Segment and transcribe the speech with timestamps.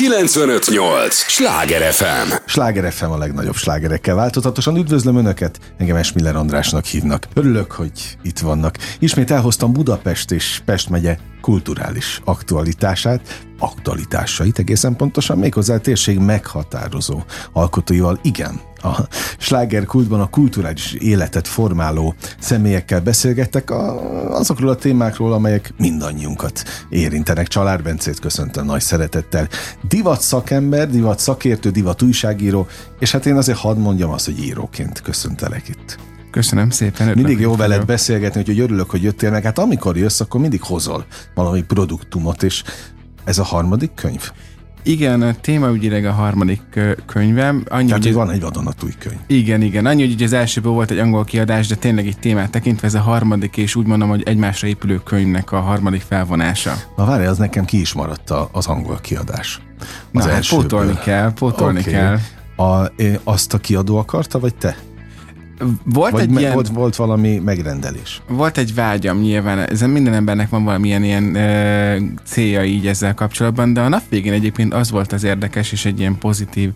[0.00, 1.14] 958!
[1.14, 2.32] Sláger FM!
[2.46, 7.26] Sláger FM a legnagyobb slágerekkel változatosan üdvözlöm Önöket, engem Esmiller Andrásnak hívnak.
[7.34, 7.92] Örülök, hogy
[8.22, 8.76] itt vannak.
[8.98, 17.22] Ismét elhoztam Budapest és Pest megye kulturális aktualitását, aktualitásait egészen pontosan, méghozzá a térség meghatározó
[17.52, 18.18] alkotóival.
[18.22, 19.00] Igen, a
[19.38, 24.00] slágerkultban a kulturális életet formáló személyekkel beszélgettek a,
[24.36, 27.48] azokról a témákról, amelyek mindannyiunkat érintenek.
[27.48, 29.48] Csalár Bencét köszöntöm nagy szeretettel.
[29.88, 32.66] Divat szakember, divat szakértő, divat újságíró,
[32.98, 35.98] és hát én azért hadd mondjam azt, hogy íróként köszöntelek itt.
[36.30, 37.12] Köszönöm szépen.
[37.14, 39.42] Mindig jó veled beszélgetni, hogy örülök, hogy jöttél meg.
[39.42, 42.62] Hát amikor jössz, akkor mindig hozol valami produktumot, és
[43.24, 44.30] ez a harmadik könyv?
[44.82, 47.64] Igen, témaügyileg a harmadik könyvem.
[47.68, 49.18] Annyi, Tehát, hogy van egy vadonatúj könyv.
[49.26, 49.86] Igen, igen.
[49.86, 53.00] Annyi, hogy az elsőből volt egy angol kiadás, de tényleg egy témát tekintve ez a
[53.00, 56.74] harmadik, és úgy mondom, hogy egymásra épülő könyvnek a harmadik felvonása.
[56.96, 59.60] Na várj, az nekem ki is maradt az angol kiadás.
[60.12, 61.92] Az Na, hát pótolni kell, pótolni okay.
[61.92, 62.18] kell.
[62.56, 62.92] A,
[63.24, 64.76] azt a kiadó akarta, vagy te?
[65.84, 66.52] Volt Vagy egy me- ilyen...
[66.52, 68.22] Volt, volt valami megrendelés?
[68.28, 73.72] Volt egy vágyam nyilván, ez minden embernek van valamilyen ilyen ö, célja így ezzel kapcsolatban,
[73.72, 76.70] de a nap végén egyébként az volt az érdekes és egy ilyen pozitív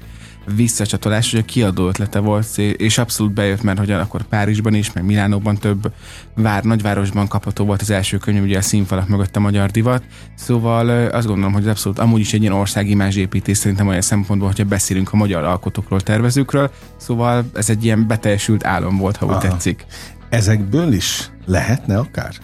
[0.56, 5.04] visszacsatolás, hogy a kiadó ötlete volt, és abszolút bejött, mert hogy akkor Párizsban is, meg
[5.04, 5.92] Milánóban több
[6.34, 10.02] vár, nagyvárosban kapható volt az első könyv, ugye a színfalak mögött a magyar divat.
[10.34, 14.48] Szóval azt gondolom, hogy ez abszolút amúgy is egy ilyen országimázs építés szerintem olyan szempontból,
[14.48, 16.70] hogyha beszélünk a magyar alkotókról, tervezőkről.
[16.96, 19.40] Szóval ez egy ilyen beteljesült álom volt, ha úgy Aha.
[19.40, 19.86] tetszik.
[20.28, 22.34] Ezekből is lehetne akár?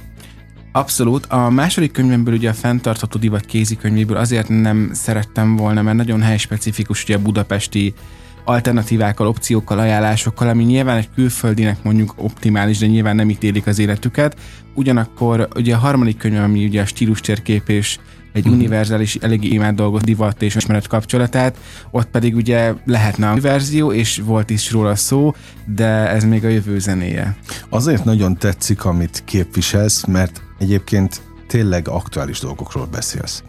[0.73, 1.27] Abszolút.
[1.27, 7.03] A második könyvemből, ugye a fenntartható divat kézikönyvéből azért nem szerettem volna, mert nagyon helyspecifikus
[7.03, 7.95] ugye a budapesti
[8.45, 14.37] alternatívákkal, opciókkal, ajánlásokkal, ami nyilván egy külföldinek mondjuk optimális, de nyilván nem ítélik az életüket.
[14.75, 17.99] Ugyanakkor ugye a harmadik könyv, ami ugye a stílus térkép és
[18.33, 18.59] egy uh-huh.
[18.59, 21.57] univerzális, eléggé imád dolgot, divat és ismeret kapcsolatát,
[21.91, 25.35] ott pedig ugye lehetne a verzió, és volt is róla szó,
[25.67, 27.37] de ez még a jövő zenéje.
[27.69, 33.43] Azért nagyon tetszik, amit képviselsz, mert egyébként tényleg aktuális dolgokról beszélsz.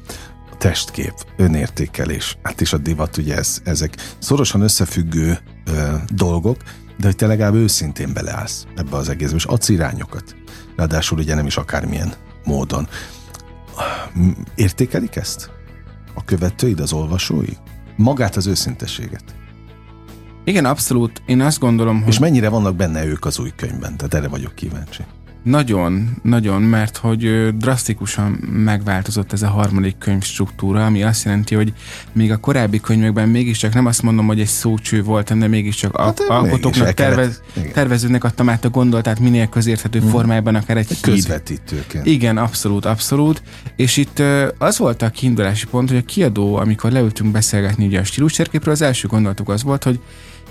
[0.52, 6.58] A testkép, önértékelés, hát is a divat, ugye ez, ezek szorosan összefüggő ö, dolgok,
[6.98, 10.36] de hogy te legalább őszintén beleállsz ebbe az egészbe, és adsz irányokat.
[10.76, 12.14] Ráadásul ugye nem is akármilyen
[12.44, 12.88] módon.
[14.56, 15.52] Értékelik ezt?
[16.14, 17.54] A követőid, az olvasói?
[17.96, 19.24] Magát az őszintességet?
[20.44, 21.22] Igen, abszolút.
[21.26, 22.08] Én azt gondolom, hogy...
[22.08, 23.98] És mennyire vannak benne ők az új könyvben?
[23.98, 25.04] Tehát erre vagyok kíváncsi.
[25.44, 31.74] Nagyon, nagyon, mert hogy drasztikusan megváltozott ez a harmadik könyv struktúra, ami azt jelenti, hogy
[32.12, 36.20] még a korábbi könyvekben mégiscsak nem azt mondom, hogy egy szócső volt, de mégiscsak hát,
[36.20, 37.42] alkotóknak, tervez,
[37.74, 40.10] tervezőnek adtam át a gondolatát minél közérthető hmm.
[40.10, 42.06] formájában, akár egy, egy közvetítőként.
[42.06, 43.42] Igen, abszolút, abszolút.
[43.76, 44.22] És itt
[44.58, 48.82] az volt a kiindulási pont, hogy a kiadó, amikor leültünk beszélgetni ugye a stíluscserképről, az
[48.82, 50.00] első gondolatuk az volt, hogy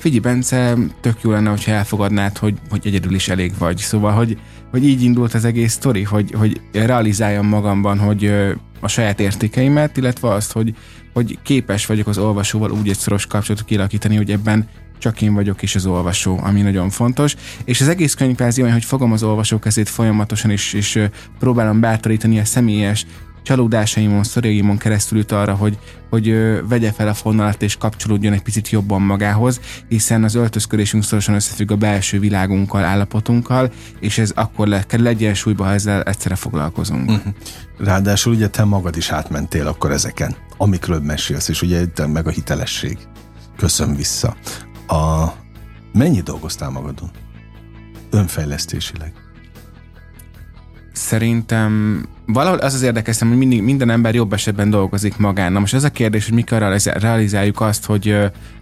[0.00, 3.76] figyelj Bence, tök jó lenne, hogyha elfogadnád, hogy, hogy egyedül is elég vagy.
[3.76, 4.38] Szóval, hogy,
[4.70, 8.32] hogy így indult az egész sztori, hogy, hogy realizáljam magamban, hogy
[8.80, 10.74] a saját értékeimet, illetve azt, hogy,
[11.12, 14.68] hogy képes vagyok az olvasóval úgy egy szoros kapcsolatot kialakítani, hogy ebben
[14.98, 17.36] csak én vagyok és az olvasó, ami nagyon fontos.
[17.64, 20.98] És az egész könyv olyan, hogy fogom az olvasó kezét folyamatosan, és, és
[21.38, 23.06] próbálom bátorítani a személyes
[23.42, 25.78] csalódásaimon, szorjaimon keresztül jut arra, hogy,
[26.10, 26.34] hogy
[26.68, 31.70] vegye fel a fonalat és kapcsolódjon egy picit jobban magához, hiszen az öltözködésünk szorosan összefügg
[31.70, 37.10] a belső világunkkal, állapotunkkal, és ez akkor le, kell egyensúlyba, ha ezzel egyszerre foglalkozunk.
[37.10, 37.34] Uh-huh.
[37.78, 42.98] Ráadásul ugye te magad is átmentél akkor ezeken, amikről mesélsz, és ugye meg a hitelesség.
[43.56, 44.36] Köszön vissza.
[44.86, 45.26] A...
[45.92, 47.10] Mennyi dolgoztál magadon?
[48.10, 49.12] Önfejlesztésileg?
[50.92, 55.52] Szerintem valahol az az érdekes, hogy mindig, minden ember jobb esetben dolgozik magán.
[55.52, 58.16] Na most ez a kérdés, hogy mikor realizáljuk azt, hogy,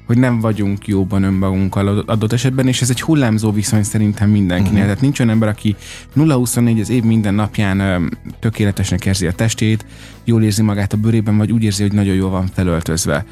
[0.06, 4.72] hogy nem vagyunk jóban önmagunkkal adott esetben, és ez egy hullámzó viszony szerintem mindenkinél.
[4.72, 4.86] Uh-huh.
[4.86, 5.76] Tehát nincs olyan ember, aki
[6.16, 8.08] 0-24 az év minden napján
[8.40, 9.84] tökéletesnek érzi a testét,
[10.24, 13.24] jól érzi magát a bőrében, vagy úgy érzi, hogy nagyon jól van felöltözve.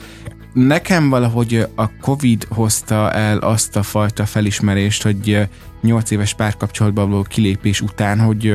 [0.56, 5.48] Nekem valahogy a Covid hozta el azt a fajta felismerést, hogy
[5.82, 8.54] 8 éves párkapcsolatban való kilépés után, hogy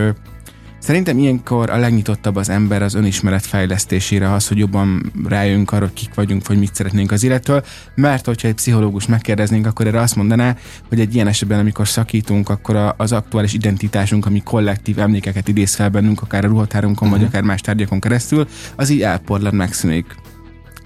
[0.80, 5.94] Szerintem ilyenkor a legnyitottabb az ember az önismeret fejlesztésére, az, hogy jobban rájönk arra, hogy
[5.94, 7.64] kik vagyunk, vagy mit szeretnénk az élettől,
[7.96, 10.56] mert hogyha egy pszichológus megkérdeznénk, akkor erre azt mondaná,
[10.90, 15.90] hogy egy ilyen esetben, amikor szakítunk, akkor az aktuális identitásunk, ami kollektív emlékeket idéz fel
[15.90, 17.24] bennünk, akár a ruhatárunkon, uh-huh.
[17.24, 20.16] vagy akár más tárgyakon keresztül, az így elporlad, megszűnik.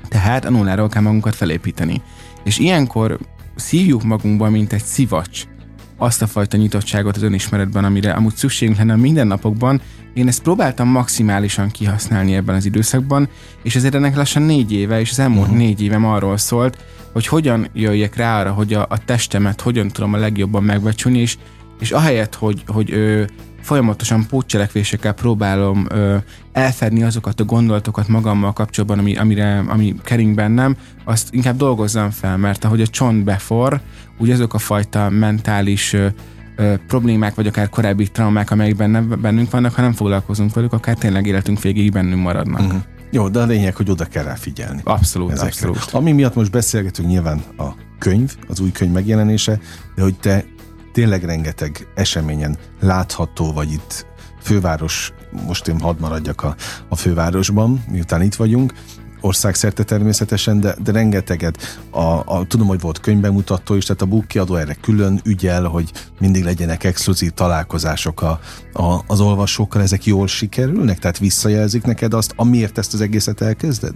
[0.08, 2.02] Tehát a nulláról kell magunkat felépíteni.
[2.44, 3.20] És ilyenkor
[3.56, 5.44] szívjuk magunkba, mint egy szivacs,
[5.98, 9.82] azt a fajta nyitottságot az önismeretben, amire amúgy szükségünk lenne a mindennapokban.
[10.14, 13.30] Én ezt próbáltam maximálisan kihasználni ebben az időszakban,
[13.64, 15.58] és ezért ennek lassan négy éve, és az elmúlt uh-huh.
[15.58, 16.78] négy évem arról szólt,
[17.14, 21.38] hogy hogyan jöjjek rá arra, hogy a, a testemet hogyan tudom a legjobban megbecsülni, és,
[21.80, 23.30] és ahelyett, hogy, hogy ő,
[23.66, 26.18] folyamatosan pótcselekvésekkel próbálom ö,
[26.52, 32.38] elfedni azokat a gondolatokat magammal kapcsolatban, ami, amire, ami kering bennem, azt inkább dolgozzam fel,
[32.38, 33.82] mert ahogy a csont befor,
[34.18, 36.08] úgy azok a fajta mentális ö,
[36.56, 40.96] ö, problémák, vagy akár korábbi traumák, amelyek benne, bennünk vannak, ha nem foglalkozunk velük, akár
[40.96, 42.62] tényleg életünk végéig bennünk maradnak.
[42.62, 42.82] Uh-huh.
[43.12, 44.82] Jó, de a lényeg, hogy oda kell rá figyelni.
[44.84, 45.68] Abszolút, ezekre.
[45.68, 45.90] abszolút.
[45.92, 47.68] Ami miatt most beszélgetünk nyilván a
[48.00, 49.60] könyv, az új könyv megjelenése,
[49.96, 50.46] de hogy te
[50.96, 54.06] tényleg rengeteg eseményen látható vagy itt
[54.42, 55.14] főváros,
[55.46, 56.56] most én hadd maradjak a,
[56.90, 58.74] a fővárosban, miután itt vagyunk,
[59.22, 61.80] országszerte természetesen, de, de rengeteget.
[61.90, 65.92] A, a, tudom, hogy volt könyvbemutató is, tehát a Book kiadó erre külön ügyel, hogy
[66.20, 68.40] mindig legyenek exkluzív találkozások a,
[68.74, 71.00] a, az olvasókkal, ezek jól sikerülnek?
[71.00, 73.94] Tehát visszajelzik neked azt, amiért ezt az egészet elkezded?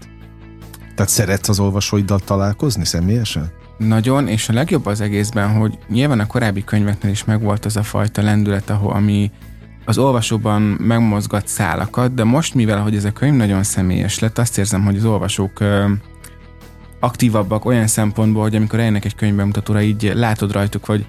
[0.95, 3.58] Tehát szeretsz az olvasóiddal találkozni személyesen?
[3.79, 7.83] Nagyon, és a legjobb az egészben, hogy nyilván a korábbi könyveknél is megvolt az a
[7.83, 9.31] fajta lendület, ahol ami
[9.85, 14.57] az olvasóban megmozgat szálakat, de most, mivel hogy ez a könyv nagyon személyes lett, azt
[14.57, 15.85] érzem, hogy az olvasók ö,
[16.99, 21.05] aktívabbak olyan szempontból, hogy amikor eljönnek egy könyvbemutatóra, így látod rajtuk, hogy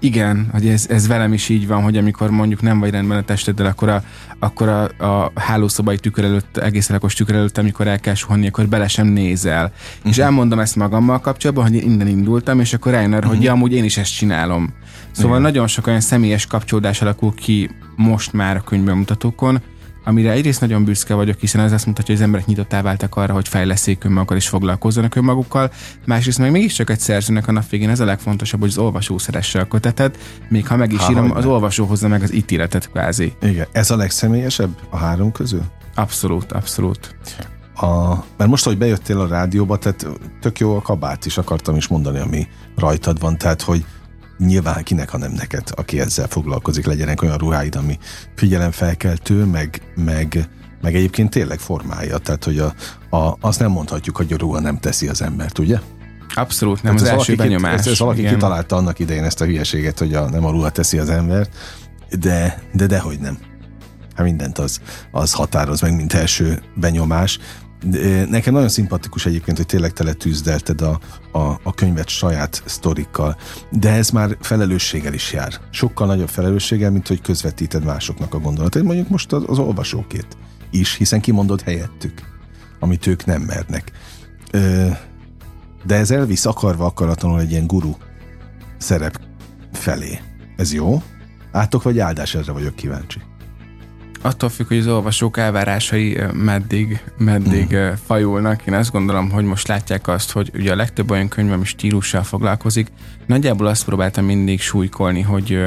[0.00, 3.22] igen, hogy ez, ez velem is így van, hogy amikor mondjuk nem vagy rendben a
[3.22, 4.02] testeddel, akkor a,
[4.38, 8.66] akkor a, a hálószobai tükör előtt, egész lakos tükör előtt, amikor el kell suhanni, akkor
[8.66, 9.64] bele sem nézel.
[9.64, 10.10] Uh-huh.
[10.10, 10.24] És mhm.
[10.26, 13.34] elmondom ezt magammal kapcsolatban, hogy én innen indultam, és akkor rájön arra, uh-huh.
[13.34, 14.74] hogy ja, amúgy én is ezt csinálom.
[15.10, 15.42] Szóval Igen.
[15.42, 19.60] nagyon sok olyan személyes kapcsolódás alakul ki most már a könyvbemutatókon,
[20.04, 23.32] amire egyrészt nagyon büszke vagyok, hiszen ez azt mutatja, hogy az emberek nyitottá váltak arra,
[23.32, 25.70] hogy fejleszék önmagukat és foglalkozzanak önmagukkal.
[26.06, 29.60] Másrészt meg mégiscsak egy szerzőnek a nap végén ez a legfontosabb, hogy az olvasó szeresse
[29.60, 30.18] a kötetet,
[30.48, 33.32] még ha meg is ha, írom, az olvasó hozza meg az ítéletet kvázi.
[33.40, 35.62] Igen, ez a legszemélyesebb a három közül?
[35.94, 37.14] Abszolút, abszolút.
[37.74, 40.06] A, mert most, hogy bejöttél a rádióba, tehát
[40.40, 42.46] tök jó a kabát is akartam is mondani, ami
[42.76, 43.84] rajtad van, tehát hogy
[44.46, 47.98] nyilván kinek, ha nem neked, aki ezzel foglalkozik, legyenek olyan ruháid, ami
[48.36, 50.48] figyelemfelkeltő, meg, meg,
[50.82, 52.18] meg egyébként tényleg formája.
[52.18, 52.74] Tehát, hogy a,
[53.16, 55.78] a, azt nem mondhatjuk, hogy a ruha nem teszi az embert, ugye?
[56.34, 57.78] Abszolút, nem hát az első benyomás.
[57.78, 58.32] Ez, ez valaki igen.
[58.32, 61.56] kitalálta annak idején ezt a hülyeséget, hogy a, nem a ruha teszi az embert,
[62.18, 63.38] de, de dehogy nem.
[64.14, 67.38] Hát mindent az, az határoz meg, mint első benyomás.
[68.28, 71.00] Nekem nagyon szimpatikus egyébként, hogy tényleg tele tűzdelted a,
[71.32, 73.36] a, a könyvet saját sztorikkal,
[73.70, 75.52] de ez már felelősséggel is jár.
[75.70, 80.36] Sokkal nagyobb felelősséggel, mint hogy közvetíted másoknak a gondolatait, mondjuk most az, az olvasókét
[80.70, 82.22] is, hiszen kimondod helyettük,
[82.80, 83.92] amit ők nem mernek.
[85.86, 87.94] De ez elvisz akarva akaratlanul egy ilyen guru
[88.78, 89.20] szerep
[89.72, 90.18] felé.
[90.56, 91.02] Ez jó?
[91.52, 93.20] Átok vagy áldás, erre vagyok kíváncsi
[94.22, 97.88] attól függ, hogy az olvasók elvárásai meddig, meddig mm.
[98.06, 98.66] fajulnak.
[98.66, 102.22] Én azt gondolom, hogy most látják azt, hogy ugye a legtöbb olyan könyv, ami stílussal
[102.22, 102.88] foglalkozik,
[103.26, 105.58] nagyjából azt próbáltam mindig súlykolni, hogy,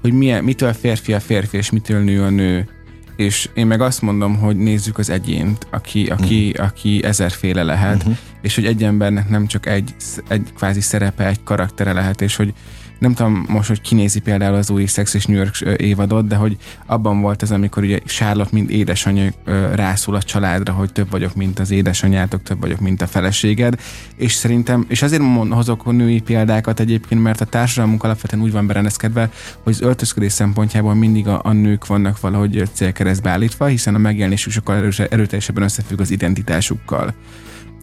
[0.00, 2.68] hogy milyen, mitől férfi a férfi, és mitől nő a nő.
[3.16, 6.64] És én meg azt mondom, hogy nézzük az egyént, aki, aki, mm.
[6.64, 8.16] aki ezerféle lehet, mm-hmm.
[8.42, 9.94] és hogy egy embernek nem csak egy,
[10.28, 12.54] egy kvázi szerepe, egy karaktere lehet, és hogy
[12.98, 16.56] nem tudom most, hogy kinézi például az új Sex és New York évadot, de hogy
[16.86, 19.30] abban volt ez, amikor ugye Charlotte, mint édesanyja
[19.74, 23.80] rászól a családra, hogy több vagyok, mint az édesanyjátok, több vagyok, mint a feleséged,
[24.16, 29.30] és szerintem, és azért hozok női példákat egyébként, mert a társadalmunk alapvetően úgy van berendezkedve,
[29.62, 34.52] hogy az öltözködés szempontjából mindig a, a nők vannak valahogy célkeresztbe állítva, hiszen a megjelenésük
[34.52, 37.14] sokkal erőteljesebben összefügg az identitásukkal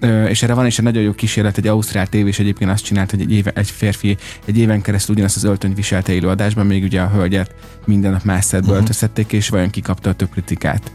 [0.03, 3.22] és erre van is egy nagyon jó kísérlet, egy ausztrál tévés egyébként azt csinált, hogy
[3.22, 7.10] egy, éve, egy férfi egy éven keresztül ugyanazt az öltönyt viselte élőadásban, még ugye a
[7.10, 7.55] hölgyet
[7.86, 8.79] minden nap más szedbe uh-huh.
[8.79, 10.91] öltöztették, és vajon kikapta a több kritikát.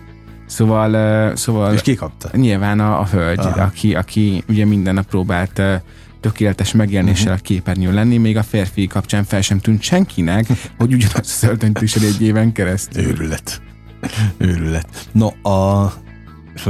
[0.47, 2.31] Szóval, szóval és kikapta?
[2.33, 5.63] Nyilván a, a hölgy, aki, aki ugye minden nap próbált
[6.21, 7.39] tökéletes megjelenéssel uh-huh.
[7.39, 10.47] a képernyőn lenni, még a férfi kapcsán fel sem tűnt senkinek,
[10.79, 13.05] hogy ugyanazt az öltönyt viseli egy éven keresztül.
[13.05, 13.63] Őrület.
[14.37, 15.09] Őrület.
[15.13, 15.93] No, a,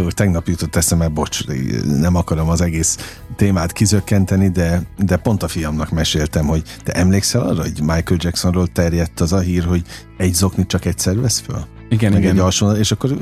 [0.09, 1.47] tegnap jutott eszembe, bocs,
[1.85, 7.41] nem akarom az egész témát kizökkenteni, de, de pont a fiamnak meséltem, hogy te emlékszel
[7.41, 9.83] arra, hogy Michael Jacksonról terjedt az a hír, hogy
[10.17, 11.67] egy zoknit csak egyszer vesz föl?
[11.89, 12.35] Igen, Meg igen.
[12.35, 13.19] Egy alsó, és akkor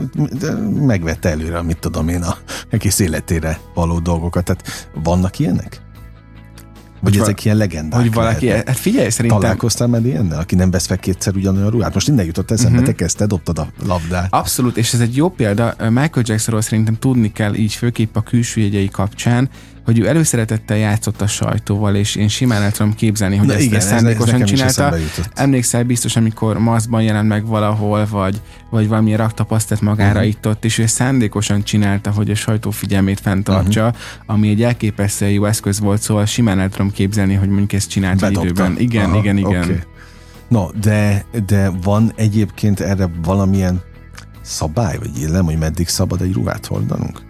[0.81, 2.37] megvette előre, mit tudom én, a
[2.69, 4.45] egész életére való dolgokat.
[4.45, 5.86] Tehát vannak ilyenek?
[7.13, 8.75] Hogy ezek ilyen legendák Hogy valaki, lehetnek.
[8.75, 9.41] hát figyelj, szerintem...
[9.41, 11.95] Találkoztál már ilyennel, aki nem vesz fel kétszer ugyanolyan ruhát?
[11.95, 12.87] Most innen jutott eszembe, uh-huh.
[12.87, 14.35] te kezdted, dobtad a labdát.
[14.35, 15.75] Abszolút, és ez egy jó példa.
[15.79, 19.49] Michael Jacksonról szerintem tudni kell így, főképp a külső jegyei kapcsán,
[19.87, 23.63] hogy ő előszeretettel játszott a sajtóval, és én simán el tudom képzelni, hogy Na ezt,
[23.63, 24.95] igen, ezt szándékosan ez, csinálta.
[25.35, 28.41] Emlékszel biztos, amikor maszkban jelent meg valahol, vagy,
[28.71, 30.27] vagy valamilyen raktapasztett magára uh-huh.
[30.27, 33.99] itt-ott, és ő szándékosan csinálta, hogy a sajtó figyelmét fenntartsa, uh-huh.
[34.27, 38.31] ami egy elképesztően jó eszköz volt, szóval simán el tudom képzelni, hogy mondjuk ezt csinált
[38.31, 38.77] időben.
[38.79, 39.63] Igen, Aha, igen, igen.
[39.63, 39.79] Okay.
[40.49, 43.83] No, de, de van egyébként erre valamilyen
[44.43, 47.23] szabály, vagy illem, hogy meddig szabad egy ruhát hordanunk?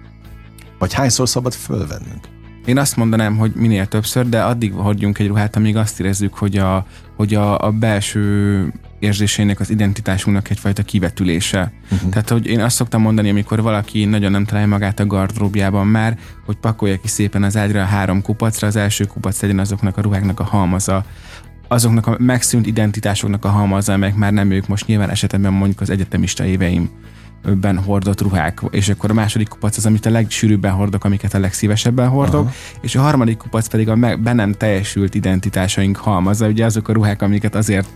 [0.78, 2.34] Vagy hányszor szabad fölvennünk?
[2.66, 6.56] Én azt mondanám, hogy minél többször, de addig hordjunk egy ruhát, amíg azt érezzük, hogy
[6.56, 11.72] a, hogy a, a belső érzésének, az identitásunknak egyfajta kivetülése.
[11.92, 12.10] Uh-huh.
[12.10, 16.18] Tehát, hogy én azt szoktam mondani, amikor valaki nagyon nem találja magát a gardróbjában már,
[16.44, 20.00] hogy pakolja ki szépen az ágyra a három kupacra, az első kupac legyen azoknak a
[20.00, 21.04] ruháknak a halmaza,
[21.68, 25.90] azoknak a megszűnt identitásoknak a halmaza, amelyek már nem ők most nyilván esetemben mondjuk az
[25.90, 26.90] egyetemista éveim
[27.60, 31.38] ben hordott ruhák, és akkor a második kupac az, amit a legsűrűbben hordok, amiket a
[31.38, 32.52] legszívesebben hordok, Aha.
[32.80, 37.22] és a harmadik kupac pedig a be nem teljesült identitásaink halmaza, ugye azok a ruhák,
[37.22, 37.88] amiket azért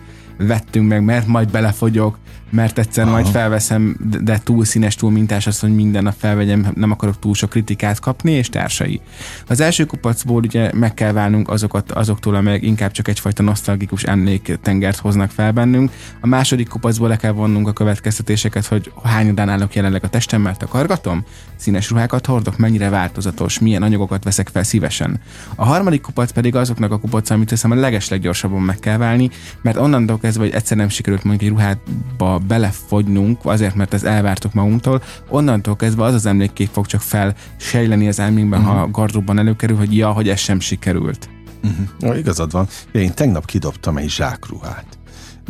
[0.46, 2.18] vettünk meg, mert majd belefogyok,
[2.50, 3.12] mert egyszer Aha.
[3.12, 7.34] majd felveszem, de túl színes, túl mintás az, hogy minden nap felvegyem, nem akarok túl
[7.34, 9.00] sok kritikát kapni, és társai.
[9.46, 14.98] Az első kupacból ugye meg kell válnunk azokat, azoktól, amelyek inkább csak egyfajta nosztalgikus emléktengert
[14.98, 15.90] hoznak fel bennünk.
[16.20, 21.24] A második kupacból le kell vonnunk a következtetéseket, hogy hányadán állok jelenleg a testemmel, takargatom,
[21.56, 25.20] színes ruhákat hordok, mennyire változatos, milyen anyagokat veszek fel szívesen.
[25.54, 29.30] A harmadik kupac pedig azoknak a kupac, amit hiszem a legesleggyorsabban meg kell válni,
[29.62, 34.54] mert onnantól kezdve, hogy egyszer nem sikerült mondjuk egy ruhátba belefogynunk, azért, mert ez elvártok
[34.54, 38.74] magunktól, onnantól kezdve az az emlékkép fog csak felsejleni az elménkben, uh-huh.
[38.74, 38.92] ha a mhm.
[38.92, 41.28] gardróban előkerül, hogy ja, hogy ez sem sikerült.
[41.62, 41.86] Uh-huh.
[42.00, 42.68] Ja, igazad van.
[42.92, 44.98] Én tegnap kidobtam egy zsákruhát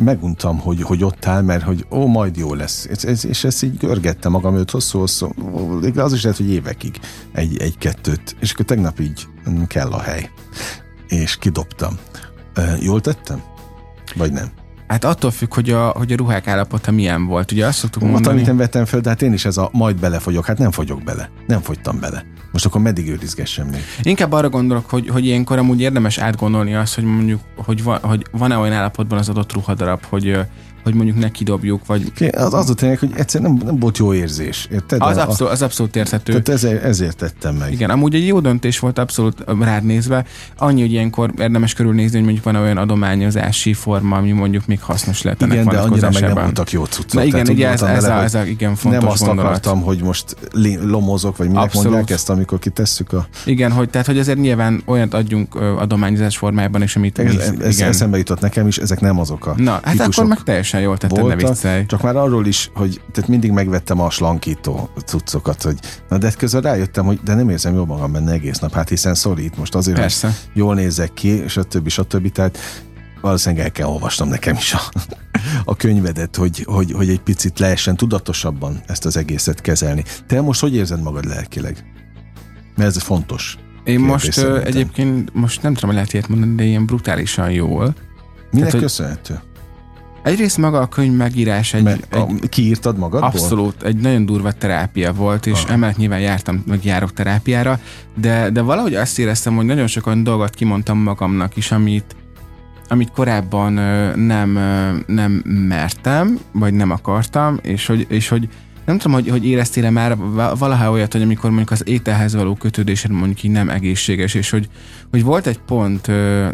[0.03, 2.85] meguntam, hogy, hogy ott áll, mert hogy ó, majd jó lesz.
[2.85, 5.31] És, és, és ezt így görgette magam őt hosszú-hosszú,
[5.95, 6.99] az is lehet, hogy évekig
[7.33, 8.35] egy-kettőt.
[8.39, 9.27] És akkor tegnap így
[9.67, 10.29] kell a hely.
[11.07, 11.97] És kidobtam.
[12.79, 13.41] Jól tettem?
[14.15, 14.51] Vagy nem?
[14.91, 17.51] Hát attól függ, hogy a, hogy a ruhák állapota milyen volt.
[17.51, 18.27] Ugye azt szoktuk mondani...
[18.27, 20.45] amit nem vettem föl, de hát én is ez a majd belefogyok.
[20.45, 21.29] Hát nem fogyok bele.
[21.47, 22.23] Nem fogytam bele.
[22.51, 23.81] Most akkor meddig őrizgessem még?
[24.01, 28.25] Inkább arra gondolok, hogy, hogy ilyenkor amúgy érdemes átgondolni azt, hogy mondjuk, hogy, van, hogy
[28.31, 30.39] van-e olyan állapotban az adott ruhadarab, hogy
[30.83, 32.11] hogy mondjuk ne kidobjuk, vagy...
[32.31, 35.01] Az az a tényleg, hogy egyszerűen nem, nem volt jó érzés, érted?
[35.01, 36.31] Az, abszolút, az abszolút érthető.
[36.31, 37.71] Tehát ezért, ezért tettem meg.
[37.71, 40.25] Igen, amúgy egy jó döntés volt abszolút rád nézve.
[40.57, 45.21] Annyi, hogy ilyenkor érdemes körülnézni, hogy mondjuk van olyan adományozási forma, ami mondjuk még hasznos
[45.21, 47.13] lehet Igen, de annyira meg nem voltak jó cuccok.
[47.13, 49.49] Na igen, ugye ez, ez, a, ez a igen fontos Nem azt gondolat.
[49.49, 50.35] akartam, hogy most
[50.81, 51.91] lomozok, vagy minek abszolút.
[51.91, 53.27] mondják ezt, amikor kitesszük a...
[53.45, 57.19] Igen, hogy tehát, hogy azért nyilván olyat adjunk adományozás formájában, és amit...
[57.19, 60.43] Ez, ez, ez eszembe jutott nekem is, ezek nem azok a Na, hát akkor meg
[60.43, 61.85] teljesen jól tetted, ne viccelj.
[61.85, 66.61] Csak már arról is, hogy tehát mindig megvettem a slankító cuccokat, hogy na de közben
[66.61, 69.97] rájöttem, hogy de nem érzem jól magam benne egész nap, hát hiszen szorít most azért,
[69.97, 70.27] Persze.
[70.27, 71.43] hogy jól nézek ki,
[71.97, 72.57] a többi, tehát
[73.21, 74.81] valószínűleg el kell olvasnom nekem is a,
[75.65, 80.03] a könyvedet, hogy, hogy, hogy egy picit lehessen tudatosabban ezt az egészet kezelni.
[80.27, 81.85] Te most hogy érzed magad lelkileg?
[82.75, 83.57] Mert ez fontos.
[83.83, 87.95] Én most uh, egyébként, most nem tudom, hogy lehet ilyet mondani, de ilyen brutálisan jól.
[88.51, 89.39] Minek Tehát, köszönhető?
[90.23, 93.29] Egyrészt maga a könyv megírás egy, Mert egy kiírtad magadból?
[93.29, 95.71] Abszolút, egy nagyon durva terápia volt, és ah.
[95.71, 97.79] emellett nyilván jártam, meg járok terápiára,
[98.15, 102.15] de, de valahogy azt éreztem, hogy nagyon sokan dolgot kimondtam magamnak is, amit,
[102.87, 103.73] amit korábban
[104.19, 104.51] nem,
[105.07, 105.31] nem
[105.67, 108.49] mertem, vagy nem akartam, és hogy, és hogy
[108.85, 110.17] nem tudom, hogy, hogy éreztél-e már
[110.57, 114.69] valaha olyat, hogy amikor mondjuk az ételhez való kötődésed mondjuk így nem egészséges, és hogy,
[115.11, 116.47] hogy volt egy pont ö,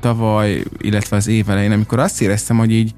[0.00, 2.94] tavaly, illetve az év elején, amikor azt éreztem, hogy így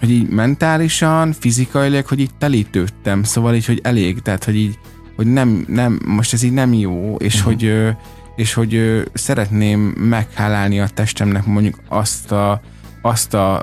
[0.00, 4.78] hogy így mentálisan, fizikailag, hogy így telítődtem, szóval így, hogy elég, tehát, hogy így,
[5.16, 7.52] hogy nem, nem most ez így nem jó, és uh-huh.
[7.52, 7.94] hogy
[8.36, 12.60] és hogy szeretném meghálálni a testemnek mondjuk azt a,
[13.02, 13.62] azt a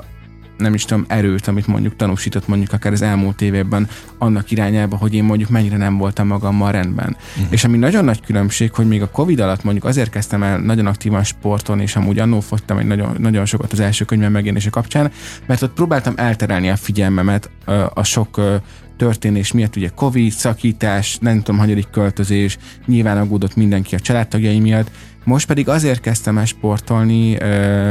[0.58, 3.88] nem is tudom, erőt, amit mondjuk tanúsított mondjuk akár az elmúlt években
[4.18, 7.16] annak irányába, hogy én mondjuk mennyire nem voltam magammal rendben.
[7.36, 7.52] Uh-huh.
[7.52, 10.86] És ami nagyon nagy különbség, hogy még a Covid alatt mondjuk azért kezdtem el nagyon
[10.86, 15.10] aktívan sporton, és amúgy annó fogytam egy nagyon, nagyon sokat az első könyvem megjelenése kapcsán,
[15.46, 17.50] mert ott próbáltam elterelni a figyelmemet
[17.94, 18.40] a sok
[18.96, 24.90] történés miatt, ugye Covid, szakítás, nem tudom, hanyadik költözés, nyilván aggódott mindenki a családtagjai miatt,
[25.28, 27.38] most pedig azért kezdtem el sportolni,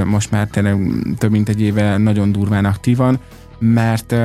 [0.06, 0.77] most már tényleg
[1.17, 3.20] több mint egy éve nagyon durván aktívan,
[3.60, 4.15] mert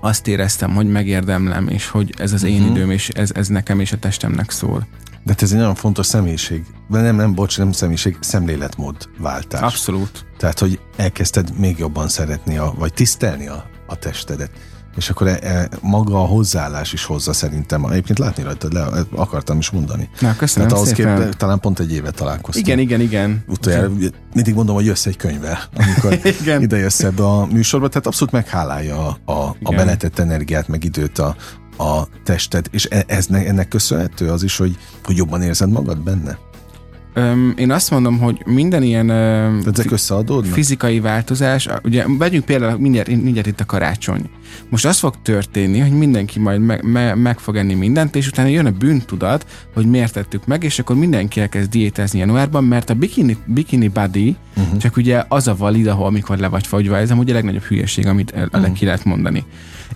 [0.00, 2.76] azt éreztem, hogy megérdemlem, és hogy ez az én uh-huh.
[2.76, 4.86] időm, és ez, ez nekem és a testemnek szól.
[5.22, 6.64] De hát ez egy nagyon fontos személyiség.
[6.88, 9.62] De nem, nem, bocs, nem személyiség, szemléletmód váltás.
[9.62, 10.26] Abszolút.
[10.38, 14.50] Tehát, hogy elkezdted még jobban szeretni, a, vagy tisztelni a, a testedet.
[14.96, 17.84] És akkor e, e, maga a hozzáállás is hozza szerintem.
[17.84, 20.10] Egyébként látni rajta, le akartam is mondani.
[20.20, 21.20] Na, köszönöm Tehát ahhoz szépen.
[21.20, 22.66] Kép, talán pont egy éve találkoztunk.
[22.66, 23.44] Igen, igen, igen.
[23.48, 23.90] Utoljára
[24.34, 26.18] mindig mondom, hogy jössz egy könyvvel, amikor
[26.62, 31.18] ide jössz ebbe a műsorba, tehát abszolút meghálálja a, a, a beletett energiát, meg időt
[31.18, 31.36] a,
[31.78, 36.38] a tested, és e, ez, ennek köszönhető az is, hogy, hogy jobban érzed magad benne?
[37.14, 40.52] Öm, én azt mondom, hogy minden ilyen öm, ezek összeadódnak?
[40.52, 44.30] fizikai változás, ugye vegyünk például mindjárt, mindjárt itt a karácsony.
[44.68, 48.48] Most az fog történni, hogy mindenki majd me, me, meg fog enni mindent, és utána
[48.48, 52.94] jön a bűntudat, hogy miért tettük meg, és akkor mindenki elkezd diétázni januárban, mert a
[52.94, 54.76] bikini, bikini body uh-huh.
[54.76, 58.06] csak ugye az a valid, ahol amikor le vagy fagyva, ez amúgy a legnagyobb hülyeség,
[58.06, 58.72] amit el, uh-huh.
[58.72, 59.44] ki lehet mondani.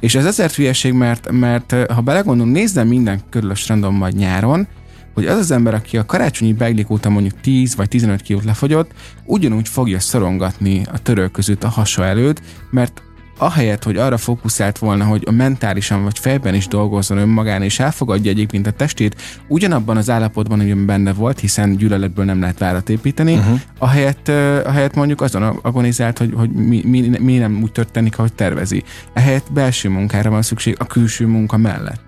[0.00, 4.66] És ez azért hülyeség, mert, mert ha belegondolunk, nézzem minden körül a strandon majd nyáron,
[5.14, 8.90] hogy az az ember, aki a karácsonyi beglik óta mondjuk 10 vagy 15 kilót lefogyott,
[9.24, 13.02] ugyanúgy fogja szorongatni a török között a hasa előtt, mert
[13.38, 18.30] ahelyett, hogy arra fókuszált volna, hogy a mentálisan vagy fejben is dolgozzon önmagán, és elfogadja
[18.30, 23.34] egyébként a testét ugyanabban az állapotban, amiben benne volt, hiszen gyűlöletből nem lehet várat építeni,
[23.34, 23.60] uh-huh.
[23.78, 24.28] ahelyett,
[24.64, 28.82] ahelyett mondjuk azon agonizált, hogy, hogy mi, mi, mi nem úgy történik, ahogy tervezi.
[29.12, 32.02] Ehelyett belső munkára van szükség a külső munka mellett.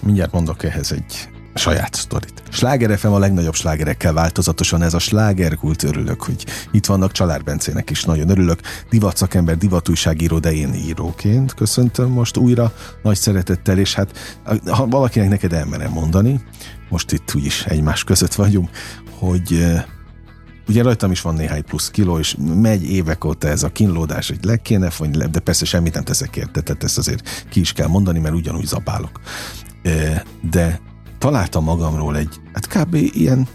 [0.00, 2.42] Mindjárt mondok ehhez egy saját sztorit.
[2.50, 7.90] Sláger FM a legnagyobb slágerekkel változatosan ez a slágerkult örülök, hogy itt vannak Csalár Bencének
[7.90, 8.60] is nagyon örülök.
[8.90, 15.28] Divat szakember, divatújságíró, de én íróként köszöntöm most újra nagy szeretettel, és hát ha valakinek
[15.28, 16.40] neked elmerem mondani,
[16.88, 18.70] most itt úgyis egymás között vagyunk,
[19.18, 19.74] hogy
[20.68, 24.44] Ugye rajtam is van néhány plusz kiló, és megy évek óta ez a kínlódás, hogy
[24.44, 27.86] le kéne fonyni, de persze semmit nem teszek érte, tehát ezt azért ki is kell
[27.86, 29.20] mondani, mert ugyanúgy zabálok.
[30.50, 30.80] De
[31.22, 32.94] találtam magamról egy, hát kb.
[32.94, 33.48] ilyen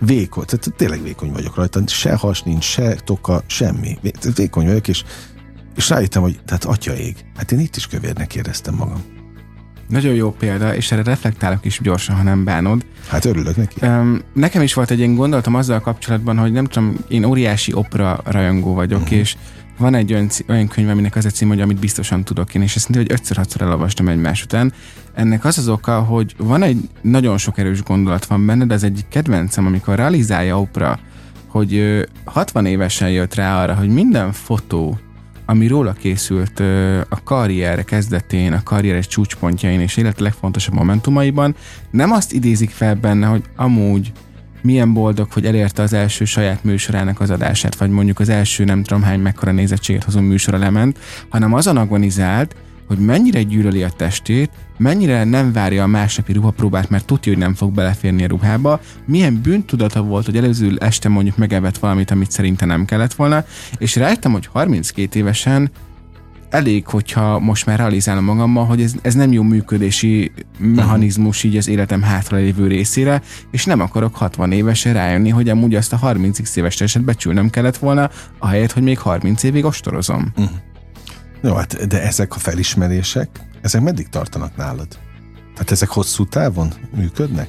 [0.00, 3.98] vékony, tehát tényleg vékony vagyok rajta, se has nincs, se toka, semmi.
[4.34, 5.04] Vékony vagyok, és,
[5.76, 9.02] és rájöttem, hogy tehát atya ég, hát én itt is kövérnek éreztem magam.
[9.88, 12.86] Nagyon jó példa, és erre reflektálok is gyorsan, ha nem bánod.
[13.08, 13.86] Hát örülök neki.
[13.86, 18.20] Um, nekem is volt egy ilyen gondolatom azzal kapcsolatban, hogy nem tudom, én óriási opera
[18.24, 19.18] rajongó vagyok, uh-huh.
[19.18, 19.36] és
[19.82, 22.76] van egy olyan, olyan könyv, aminek az a cím, hogy amit biztosan tudok én, és
[22.76, 24.72] ezt hogy ötször-hatszor elolvastam egymás után.
[25.14, 28.82] Ennek az az oka, hogy van egy nagyon sok erős gondolat van benne, de ez
[28.82, 30.98] egy kedvencem, amikor realizálja Oprah,
[31.46, 34.98] hogy 60 évesen jött rá arra, hogy minden fotó,
[35.46, 36.60] ami róla készült
[37.08, 41.54] a karrier kezdetén, a karrier csúcspontjain és élet legfontosabb momentumaiban,
[41.90, 44.12] nem azt idézik fel benne, hogy amúgy
[44.62, 48.82] milyen boldog, hogy elérte az első saját műsorának az adását, vagy mondjuk az első nem
[48.82, 50.98] tudom hány mekkora nézettséget hozó műsora lement,
[51.28, 57.04] hanem azon agonizált, hogy mennyire gyűlöli a testét, mennyire nem várja a másnapi ruhapróbát, mert
[57.04, 61.78] tudja, hogy nem fog beleférni a ruhába, milyen bűntudata volt, hogy előző este mondjuk megevett
[61.78, 63.44] valamit, amit szerinte nem kellett volna,
[63.78, 65.70] és rájöttem, hogy 32 évesen
[66.52, 71.68] elég, hogyha most már realizálom magammal, hogy ez, ez nem jó működési mechanizmus így az
[71.68, 76.80] életem hátralévő részére, és nem akarok 60 évesen rájönni, hogy amúgy azt a 30 éves
[76.80, 80.32] eset becsülnem kellett volna, ahelyett, hogy még 30 évig ostorozom.
[80.36, 80.56] Uh-huh.
[81.42, 83.28] Jó, hát de ezek a felismerések,
[83.60, 84.88] ezek meddig tartanak nálad?
[85.52, 87.48] Tehát ezek hosszú távon működnek?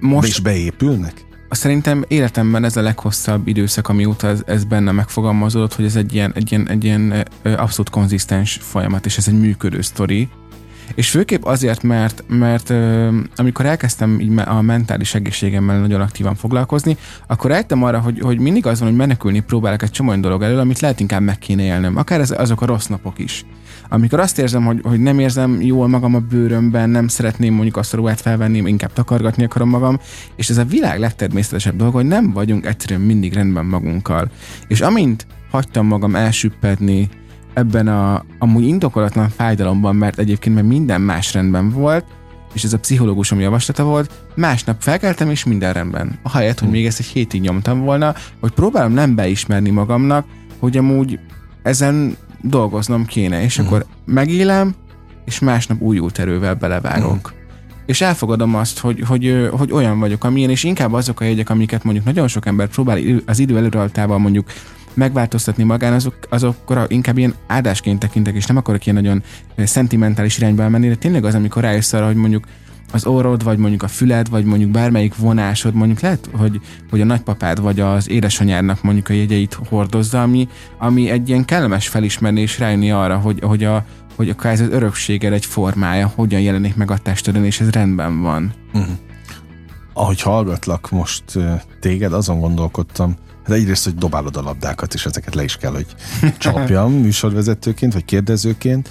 [0.00, 0.28] Most...
[0.28, 1.26] És beépülnek?
[1.50, 6.32] Szerintem életemben ez a leghosszabb időszak, amióta ez, ez benne megfogalmazódott, hogy ez egy ilyen,
[6.34, 10.28] egy ilyen, egy ilyen abszolút konzisztens folyamat, és ez egy működő sztori.
[10.94, 12.72] És főképp azért, mert, mert
[13.36, 18.66] amikor elkezdtem így a mentális egészségemmel nagyon aktívan foglalkozni, akkor rájöttem arra, hogy, hogy mindig
[18.66, 21.96] az van, hogy menekülni próbálok egy csomó dolog elől, amit lehet inkább meg kéne élnem.
[21.96, 23.44] Akár ez, azok a rossz napok is.
[23.88, 27.94] Amikor azt érzem, hogy, hogy nem érzem jól magam a bőrömben, nem szeretném mondjuk azt
[27.94, 29.98] a ruhát felvenni, inkább takargatni akarom magam,
[30.36, 34.30] és ez a világ legtermészetesebb dolog, hogy nem vagyunk egyszerűen mindig rendben magunkkal.
[34.66, 37.08] És amint hagytam magam elsüppedni
[37.54, 42.04] ebben a amúgy indokolatlan fájdalomban, mert egyébként mert minden más rendben volt,
[42.52, 46.18] és ez a pszichológusom javaslata volt, másnap felkeltem, és minden rendben.
[46.22, 50.26] Ahelyett, hogy még ezt egy hétig nyomtam volna, hogy próbálom nem beismerni magamnak,
[50.58, 51.18] hogy amúgy
[51.62, 53.74] ezen dolgoznom kéne, és uh-huh.
[53.74, 54.74] akkor megélem,
[55.24, 57.16] és másnap új erővel belevágok.
[57.16, 57.36] Uh-huh.
[57.86, 61.84] És elfogadom azt, hogy, hogy, hogy olyan vagyok, amilyen, és inkább azok a jegyek, amiket
[61.84, 64.50] mondjuk nagyon sok ember próbál az idő előrealtával mondjuk
[64.94, 69.22] megváltoztatni magán, azok, azokra inkább ilyen áldásként tekintek, és nem akarok ilyen nagyon
[69.56, 72.44] szentimentális irányba elmenni, de tényleg az, amikor rájössz arra, hogy mondjuk
[72.92, 77.04] az orrod, vagy mondjuk a füled, vagy mondjuk bármelyik vonásod, mondjuk lehet, hogy, hogy a
[77.04, 80.48] nagypapád, vagy az édesanyádnak mondjuk a jegyeit hordozza, ami,
[80.78, 83.84] ami egy ilyen kellemes felismerés rájönni arra, hogy, hogy a,
[84.16, 88.52] hogy a az örökséged egy formája, hogyan jelenik meg a testeden, és ez rendben van.
[88.74, 88.92] Uh-huh.
[89.92, 91.24] Ahogy hallgatlak most
[91.80, 95.86] téged, azon gondolkodtam, hát egyrészt, hogy dobálod a labdákat, és ezeket le is kell, hogy
[96.38, 98.88] csapjam műsorvezetőként, vagy kérdezőként,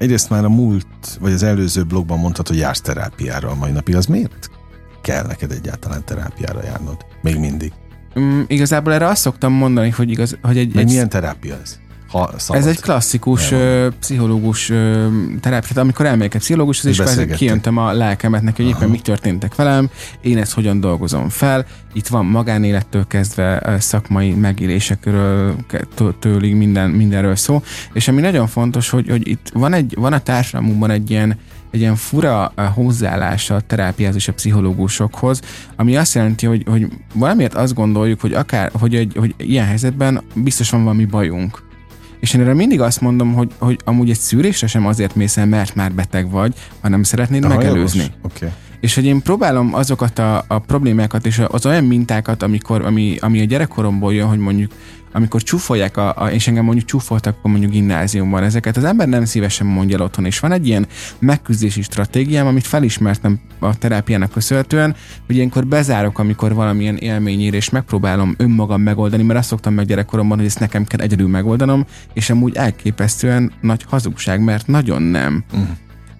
[0.00, 3.96] egyrészt már a múlt, vagy az előző blogban mondtad, hogy jársz terápiára a mai napig.
[3.96, 4.50] Az miért
[5.02, 6.96] kell neked egyáltalán terápiára járnod?
[7.22, 7.72] Még mindig.
[8.18, 11.78] Mm, igazából erre azt szoktam mondani, hogy, igaz, hogy egy, Meg egy milyen terápia ez?
[12.10, 15.06] Ha Ez egy klasszikus ö, pszichológus ö,
[15.40, 19.90] terápia, amikor elmegyek egy pszichológushoz, és kijöntem a lelkemet neki, hogy éppen mik történtek velem,
[20.20, 21.66] én ezt hogyan dolgozom fel.
[21.92, 25.56] Itt van magánélettől kezdve szakmai megélésekről,
[26.18, 27.62] tőlig minden, mindenről szó.
[27.92, 31.38] És ami nagyon fontos, hogy, hogy itt van, egy, van a társadalmunkban egy ilyen
[31.70, 35.40] egy ilyen fura ö, hozzáállás a terápiához és a pszichológusokhoz,
[35.76, 40.22] ami azt jelenti, hogy, hogy valamiért azt gondoljuk, hogy akár, hogy, egy, hogy ilyen helyzetben
[40.34, 41.68] biztos van valami bajunk.
[42.20, 45.46] És én erre mindig azt mondom, hogy, hogy amúgy egy szűrésre sem azért mész el,
[45.46, 48.02] mert már beteg vagy, hanem szeretnéd megelőzni.
[48.02, 48.12] Oké.
[48.22, 48.48] Okay.
[48.80, 53.40] És hogy én próbálom azokat a, a problémákat és az olyan mintákat, amikor, ami, ami
[53.40, 54.72] a gyerekkoromból jön, hogy mondjuk
[55.12, 59.24] amikor csúfolják, a, a, és engem mondjuk csúfoltak, akkor mondjuk gimnáziumban ezeket, az ember nem
[59.24, 60.86] szívesen mondja el otthon, és van egy ilyen
[61.18, 64.94] megküzdési stratégiám, amit felismertem a terápiának köszönhetően,
[65.26, 69.86] hogy ilyenkor bezárok, amikor valamilyen élmény ér, és megpróbálom önmagam megoldani, mert azt szoktam meg
[69.86, 75.44] gyerekkoromban, hogy ezt nekem kell egyedül megoldanom, és amúgy elképesztően nagy hazugság, mert nagyon nem.
[75.52, 75.68] Uh-huh.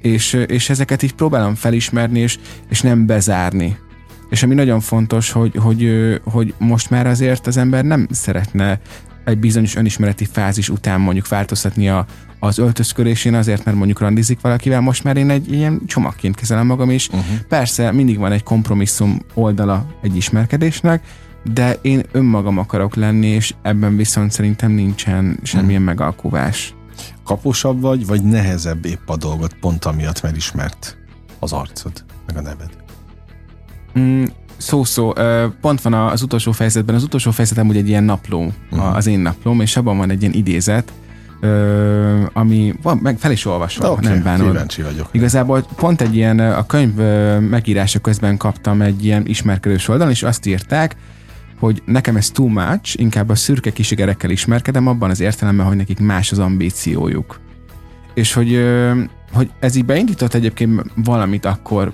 [0.01, 3.77] És, és ezeket így próbálom felismerni, és, és nem bezárni.
[4.31, 5.91] És ami nagyon fontos, hogy, hogy,
[6.25, 8.81] hogy most már azért az ember nem szeretne
[9.25, 12.07] egy bizonyos önismereti fázis után mondjuk változtatni a,
[12.41, 16.91] az öltözködésén azért, mert mondjuk randizik valakivel, most már én egy ilyen csomagként kezelem magam
[16.91, 17.09] is.
[17.09, 17.39] Uh-huh.
[17.49, 21.03] Persze mindig van egy kompromisszum oldala egy ismerkedésnek,
[21.53, 25.97] de én önmagam akarok lenni, és ebben viszont szerintem nincsen semmilyen uh-huh.
[25.97, 26.75] megalkuvás.
[27.25, 30.97] Kaposabb vagy, vagy nehezebb épp a dolgot pont amiatt, mert ismert
[31.39, 32.80] az arcod, meg a neved?
[33.99, 34.25] Mm,
[34.57, 35.13] szó-szó,
[35.61, 38.97] pont van az utolsó fejezetben, az utolsó fejezetem ugye egy ilyen napló, uh-huh.
[38.97, 40.93] az én naplóm, és abban van egy ilyen idézet,
[42.33, 44.51] ami van, meg fel is olvasva, okay, nem bánod.
[44.51, 45.09] Kíváncsi vagyok.
[45.11, 46.95] Igazából pont egy ilyen, a könyv
[47.51, 50.97] megírása közben kaptam egy ilyen ismerkedős oldalon, és azt írták,
[51.59, 55.99] hogy nekem ez too much, inkább a szürke kisigerekkel ismerkedem abban az értelemben, hogy nekik
[55.99, 57.41] más az ambíciójuk.
[58.15, 58.65] És hogy,
[59.33, 61.93] hogy ez így beindított egyébként valamit akkor,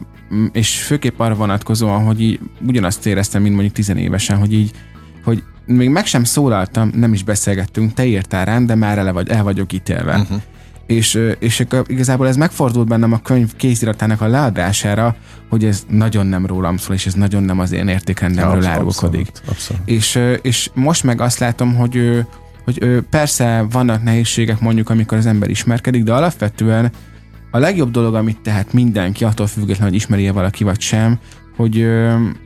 [0.53, 4.71] és főképp arra vonatkozóan, hogy így ugyanazt éreztem, mint mondjuk tizenévesen, hogy így,
[5.25, 9.29] hogy még meg sem szólaltam, nem is beszélgettünk, te írtál rám, de már ele vagy,
[9.29, 10.17] el vagyok ítélve.
[10.17, 10.43] Uh-huh.
[10.87, 15.17] És, és igazából ez megfordult bennem a könyv kéziratának a leadására,
[15.49, 19.29] hogy ez nagyon nem rólam szól, és ez nagyon nem az én értékrendemről ja, árulkodik.
[19.29, 19.83] Abszolút, abszolút.
[19.85, 22.25] És, és most meg azt látom, hogy,
[22.65, 26.91] hogy persze vannak nehézségek mondjuk, amikor az ember ismerkedik, de alapvetően
[27.57, 31.19] a legjobb dolog, amit tehát mindenki, attól függetlenül, hogy ismeri-e valaki vagy sem,
[31.57, 31.87] hogy,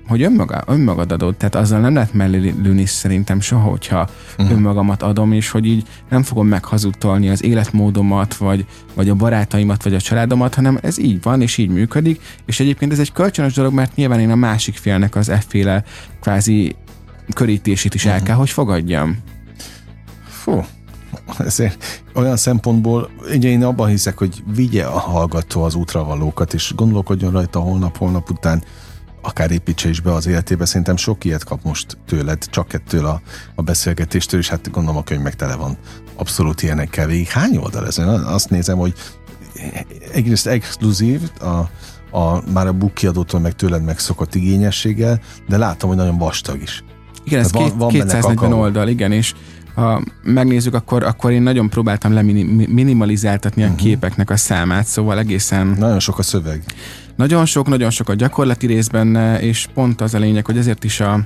[0.06, 4.56] hogy önmaga, önmagad adod, tehát azzal nem lehet mellélülni szerintem soha, hogyha uh-huh.
[4.56, 9.94] önmagamat adom, és hogy így nem fogom meghazudtolni az életmódomat, vagy, vagy a barátaimat, vagy
[9.94, 13.72] a családomat, hanem ez így van, és így működik, és egyébként ez egy kölcsönös dolog,
[13.72, 15.84] mert nyilván én a másik félnek az efféle
[16.20, 16.76] kvázi
[17.34, 18.18] körítését is uh-huh.
[18.18, 19.18] el kell, hogy fogadjam.
[20.28, 20.64] Fú,
[21.38, 27.32] ezért olyan szempontból, ugye én abban hiszek, hogy vigye a hallgató az útravalókat, és gondolkodjon
[27.32, 28.62] rajta holnap-holnap után,
[29.22, 33.20] akár építse is be az életébe, szerintem sok ilyet kap most tőled, csak ettől a,
[33.54, 35.76] a beszélgetéstől, és hát gondolom a könyv meg tele van
[36.16, 37.28] abszolút ilyenekkel végig.
[37.28, 37.98] Hány oldal ez?
[37.98, 38.94] Én azt nézem, hogy
[40.12, 41.46] egyrészt exkluzív, a,
[42.18, 46.84] a, már a book kiadótól meg tőled megszokott igényességgel, de látom, hogy nagyon vastag is.
[47.24, 49.34] Igen, ez van, két, van 240 oldal, igen, és
[49.74, 53.78] ha megnézzük, akkor, akkor én nagyon próbáltam leminimalizáltatni uh-huh.
[53.78, 55.66] a képeknek a számát, szóval egészen...
[55.78, 56.62] Nagyon sok a szöveg.
[57.16, 60.84] Nagyon sok, nagyon sok a gyakorlati rész benne, és pont az a lényeg, hogy ezért
[60.84, 61.20] is a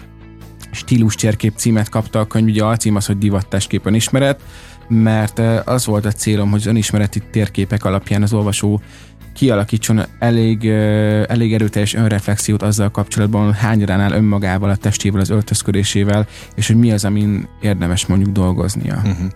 [0.70, 4.40] stílus cserkép címet kapta a könyv, ugye a cím az, hogy divattástkép önismeret,
[4.88, 8.80] mert az volt a célom, hogy az önismereti térképek alapján az olvasó
[9.34, 10.66] kialakítson elég,
[11.28, 16.92] elég erőteljes önreflexiót azzal kapcsolatban, hányadán áll önmagával, a testével, az öltözködésével, és hogy mi
[16.92, 18.94] az, amin érdemes mondjuk dolgoznia.
[18.96, 19.30] Uh-huh.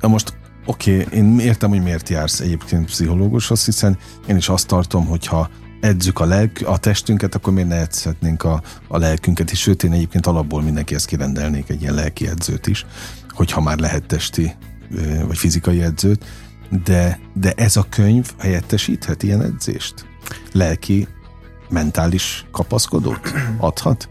[0.00, 0.34] Na most
[0.66, 3.98] oké, okay, én értem, hogy miért jársz egyébként pszichológushoz, hiszen
[4.28, 5.50] én is azt tartom, hogyha
[5.80, 9.92] edzük a, lelk, a testünket, akkor miért ne edzhetnénk a, a lelkünket is, sőt én
[9.92, 12.86] egyébként alapból mindenkihez kirendelnék egy ilyen lelki edzőt is,
[13.28, 14.54] hogyha már lehet testi
[15.26, 16.24] vagy fizikai edzőt,
[16.84, 20.06] de, de ez a könyv helyettesíthet ilyen edzést?
[20.52, 21.08] Lelki,
[21.68, 24.08] mentális kapaszkodót adhat?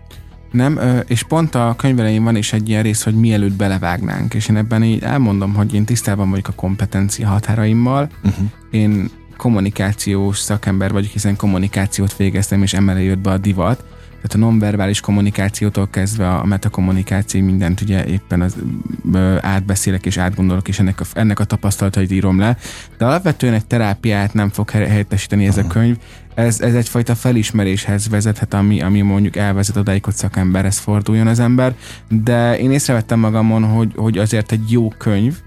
[0.51, 4.57] Nem, és pont a könyvelején van is egy ilyen rész, hogy mielőtt belevágnánk, és én
[4.57, 8.45] ebben így elmondom, hogy én tisztában vagyok a kompetencia határaimmal, uh-huh.
[8.71, 13.83] én kommunikációs szakember vagyok, hiszen kommunikációt végeztem, és emelé jött be a divat,
[14.27, 18.55] tehát a nonverbális kommunikációtól kezdve a metakommunikáció mindent ugye éppen az,
[19.13, 22.57] ö, átbeszélek és átgondolok, és ennek a, ennek a tapasztalatait írom le.
[22.97, 25.97] De alapvetően egy terápiát nem fog helyettesíteni ez a könyv,
[26.35, 31.75] ez, ez egyfajta felismeréshez vezethet, ami, ami mondjuk elvezet odáig, hogy szakemberhez forduljon az ember,
[32.09, 35.37] de én észrevettem magamon, hogy, hogy azért egy jó könyv,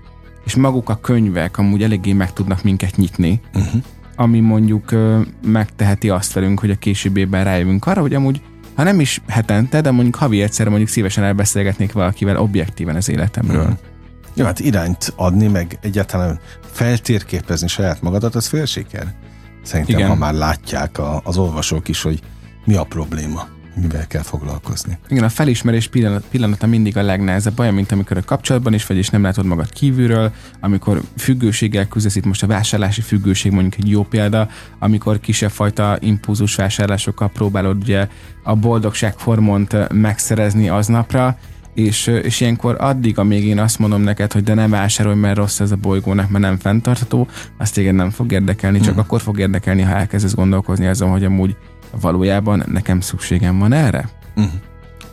[0.45, 3.83] és maguk a könyvek amúgy eléggé meg tudnak minket nyitni, uh-huh.
[4.17, 8.41] ami mondjuk ö, megteheti azt velünk, hogy a későbbében rájövünk arra, hogy amúgy
[8.79, 13.63] ha nem is hetente, de mondjuk havi egyszer mondjuk szívesen elbeszélgetnék valakivel objektíven az életemről.
[13.63, 13.79] Uh-huh.
[14.35, 16.41] Jó, hát irányt adni, meg egyáltalán
[16.73, 19.15] feltérképezni saját magadat, az félsiker.
[19.63, 20.09] Szerintem, Igen.
[20.09, 22.21] ha már látják a, az olvasók is, hogy
[22.65, 23.49] mi a probléma,
[23.81, 24.99] mivel kell foglalkozni.
[25.09, 28.97] Igen, a felismerés pillanat, pillanata mindig a legnehezebb, olyan, mint amikor a kapcsolatban is vagy,
[28.97, 33.91] és nem látod magad kívülről, amikor függőséggel küzdesz, itt most a vásárlási függőség mondjuk egy
[33.91, 38.09] jó példa, amikor kisebb fajta impulzus vásárlásokkal próbálod ugye
[38.43, 41.39] a boldogság hormont megszerezni aznapra,
[41.79, 45.61] és, és ilyenkor addig, amíg én azt mondom neked, hogy de ne vásárolj, mert rossz
[45.61, 48.99] ez a bolygónak, mert nem fenntartható, azt téged nem fog érdekelni, csak mm.
[48.99, 51.57] akkor fog érdekelni, ha elkezdesz gondolkozni azon, hogy amúgy
[52.01, 54.09] valójában nekem szükségem van erre.
[54.41, 54.45] Mm.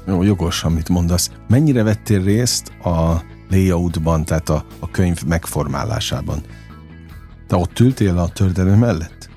[0.08, 1.32] Jó, jogos, amit mondasz.
[1.48, 6.42] Mennyire vettél részt a layoutban, tehát a, a könyv megformálásában?
[7.48, 9.30] Te ott ültél a tördelő mellett?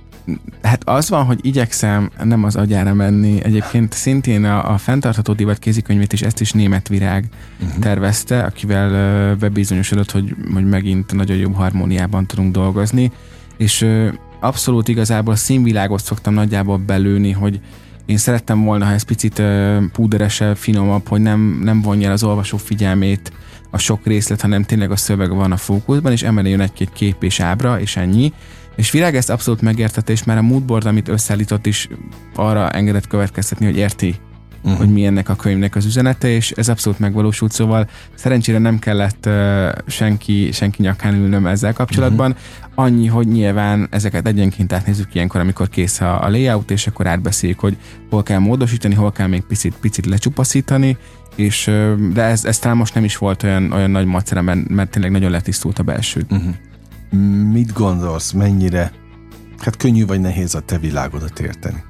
[0.63, 3.45] Hát az van, hogy igyekszem nem az agyára menni.
[3.45, 7.29] Egyébként szintén a, a fenntartható divat kézikönyvét is ezt is német virág
[7.61, 7.79] uh-huh.
[7.79, 8.91] tervezte, akivel
[9.33, 13.13] uh, bebizonyosodott, hogy, hogy megint nagyon jobb harmóniában tudunk dolgozni.
[13.57, 17.61] És uh, abszolút igazából színvilágot szoktam nagyjából belőni, hogy
[18.07, 22.23] én szerettem volna, ha ez picit uh, púderesebb, finomabb, hogy nem, nem vonja el az
[22.23, 23.33] olvasó figyelmét
[23.71, 27.41] a sok részlet, hanem tényleg a szöveg van a fókuszban, és emeljen egy-két kép és
[27.41, 28.33] ábra, és ennyi.
[28.77, 31.89] És Virág ezt abszolút megértette, és már a moodboard, amit összeállított is
[32.35, 34.15] arra engedett következtetni, hogy érti,
[34.63, 34.79] uh-huh.
[34.79, 39.27] hogy mi ennek a könyvnek az üzenete, és ez abszolút megvalósult, szóval szerencsére nem kellett
[39.27, 42.31] uh, senki, senki nyakán ülnöm ezzel kapcsolatban.
[42.31, 42.85] Uh-huh.
[42.85, 47.59] Annyi, hogy nyilván ezeket egyenként átnézzük ilyenkor, amikor kész a, a layout, és akkor átbeszéljük,
[47.59, 47.77] hogy
[48.11, 50.97] hol kell módosítani, hol kell még picit, picit lecsupaszítani,
[51.35, 51.71] és,
[52.13, 55.11] de ez, ez talán most nem is volt olyan, olyan nagy macera, mert, mert tényleg
[55.11, 56.27] nagyon letisztult a belső.
[56.31, 56.55] Uh-huh.
[57.53, 58.93] Mit gondolsz, mennyire
[59.59, 61.83] hát könnyű vagy nehéz a te világodat érteni?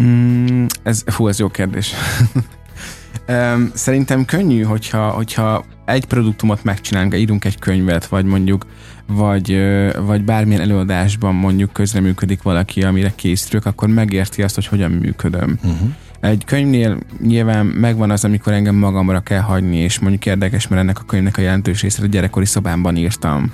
[0.00, 1.92] Mm, ez, fú, ez jó kérdés.
[3.74, 8.66] Szerintem könnyű, hogyha, hogyha egy produktumot megcsinálunk, írunk egy könyvet, vagy mondjuk,
[9.06, 9.58] vagy,
[10.00, 15.58] vagy bármilyen előadásban mondjuk közreműködik valaki, amire készülök, akkor megérti azt, hogy hogyan működöm.
[15.62, 15.88] Uh-huh.
[16.20, 20.98] Egy könyvnél nyilván megvan az, amikor engem magamra kell hagyni, és mondjuk érdekes, mert ennek
[20.98, 23.52] a könyvnek a jelentős részét a gyerekkori szobámban írtam.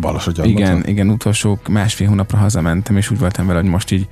[0.00, 4.08] Balos Igen, igen, utolsó másfél hónapra hazamentem, és úgy voltam vele, hogy most így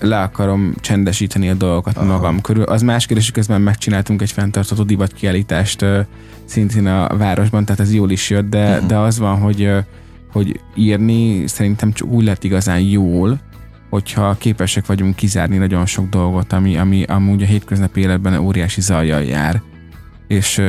[0.00, 2.06] le akarom csendesíteni a dolgokat Aha.
[2.06, 2.62] magam körül.
[2.62, 5.84] Az más kérdés, hogy közben megcsináltunk egy fenntartató divatkiállítást
[6.44, 8.86] szintén a városban, tehát ez jól is jött, de, uh-huh.
[8.86, 9.70] de az van, hogy,
[10.32, 13.40] hogy írni szerintem csak úgy lett igazán jól,
[13.90, 19.22] hogyha képesek vagyunk kizárni nagyon sok dolgot, ami, ami amúgy a hétköznapi életben óriási zajjal
[19.22, 19.62] jár.
[20.30, 20.62] És,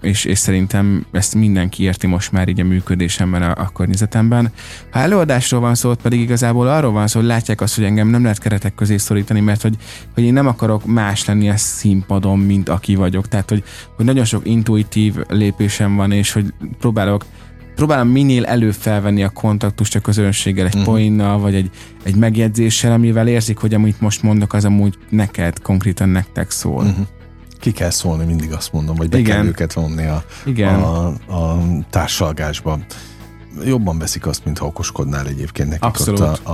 [0.00, 4.52] és, és szerintem ezt mindenki érti most már így a működésemben, a, a környezetemben.
[4.90, 8.22] Ha előadásról van szó, pedig igazából arról van szó, hogy látják azt, hogy engem nem
[8.22, 9.76] lehet keretek közé szorítani, mert hogy,
[10.14, 13.28] hogy én nem akarok más lenni a színpadon, mint aki vagyok.
[13.28, 13.64] Tehát, hogy,
[13.96, 17.24] hogy nagyon sok intuitív lépésem van, és hogy próbálok
[17.74, 20.92] próbálom minél előbb felvenni a kontaktust a közönséggel egy uh-huh.
[20.92, 21.70] poénnal, vagy egy,
[22.02, 26.84] egy megjegyzéssel, amivel érzik, hogy amit most mondok, az amúgy neked, konkrétan nektek szól.
[26.84, 27.06] Uh-huh.
[27.60, 29.36] Ki kell szólni, mindig azt mondom, vagy be Igen.
[29.36, 30.74] kell őket vonni a, Igen.
[30.74, 31.58] a, a
[31.90, 32.78] társalgásba.
[33.64, 36.20] Jobban veszik azt, mint ha okoskodnál egyébként nekik Abszolút.
[36.20, 36.52] ott a,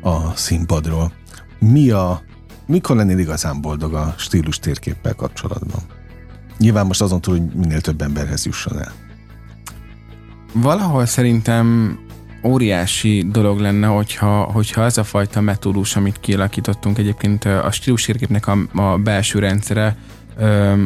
[0.00, 1.12] a, a színpadról.
[1.58, 2.22] Mi a,
[2.66, 5.80] mikor lennél igazán boldog a stílus térképpel kapcsolatban?
[6.58, 8.92] Nyilván most azon túl, hogy minél több emberhez jusson el
[10.52, 11.98] valahol szerintem
[12.44, 18.56] óriási dolog lenne, hogyha, hogyha ez a fajta metódus, amit kialakítottunk egyébként a stílusérképnek a,
[18.74, 19.96] a belső rendszere,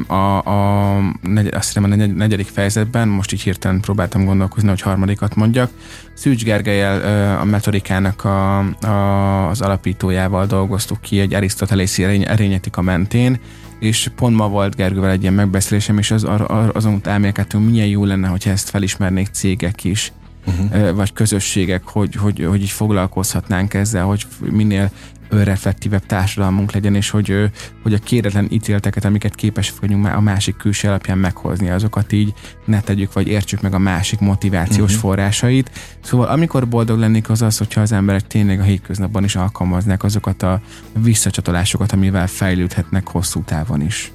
[0.07, 5.35] a, a, negy, azt hiszem a negyedik fejezetben, most így hirtelen próbáltam gondolkozni, hogy harmadikat
[5.35, 5.71] mondjak.
[6.15, 13.41] Szűcs Gergelyel a metodikának a, a, az alapítójával dolgoztuk ki egy arisztotelészi erényetika mentén,
[13.79, 16.27] és pont ma volt Gergővel egy ilyen megbeszélésem, és az,
[16.73, 20.13] azon elmélkedtünk, milyen jó lenne, hogyha ezt felismernék cégek is,
[20.47, 20.95] uh-huh.
[20.95, 24.91] vagy közösségek, hogy, hogy, hogy így foglalkozhatnánk ezzel, hogy minél
[25.33, 27.51] önreflektívebb társadalmunk legyen, és hogy,
[27.83, 32.81] hogy a kéretlen ítélteket, amiket képes vagyunk a másik külső alapján meghozni, azokat így ne
[32.81, 35.01] tegyük, vagy értsük meg a másik motivációs uh-huh.
[35.01, 35.71] forrásait.
[36.01, 40.43] Szóval amikor boldog lennék az az, hogyha az emberek tényleg a hétköznapban is alkalmaznák azokat
[40.43, 40.61] a
[40.99, 44.13] visszacsatolásokat, amivel fejlődhetnek hosszú távon is.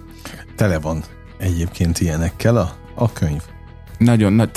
[0.56, 1.04] Tele van
[1.38, 3.42] egyébként ilyenekkel a, a könyv
[3.98, 4.50] nagyon nagy,